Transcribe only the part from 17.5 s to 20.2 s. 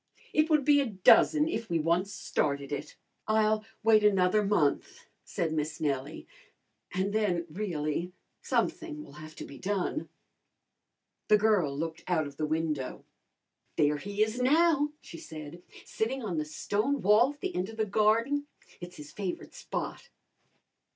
end of the garden. It's his favourite spot."